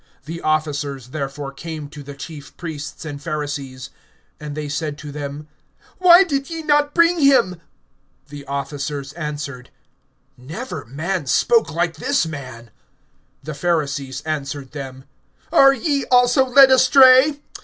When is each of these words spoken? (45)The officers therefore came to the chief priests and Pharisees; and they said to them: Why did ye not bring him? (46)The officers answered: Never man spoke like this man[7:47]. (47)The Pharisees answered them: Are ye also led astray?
(45)The 0.25 0.39
officers 0.43 1.07
therefore 1.09 1.51
came 1.51 1.87
to 1.89 2.01
the 2.01 2.15
chief 2.15 2.57
priests 2.57 3.05
and 3.05 3.21
Pharisees; 3.21 3.91
and 4.39 4.57
they 4.57 4.67
said 4.67 4.97
to 4.97 5.11
them: 5.11 5.47
Why 5.99 6.23
did 6.23 6.49
ye 6.49 6.63
not 6.63 6.95
bring 6.95 7.19
him? 7.19 7.61
(46)The 8.27 8.43
officers 8.47 9.13
answered: 9.13 9.69
Never 10.37 10.85
man 10.85 11.27
spoke 11.27 11.71
like 11.71 11.97
this 11.97 12.25
man[7:47]. 12.25 12.61
(47)The 13.45 13.55
Pharisees 13.57 14.21
answered 14.21 14.71
them: 14.71 15.03
Are 15.51 15.71
ye 15.75 16.05
also 16.09 16.45
led 16.47 16.71
astray? 16.71 17.39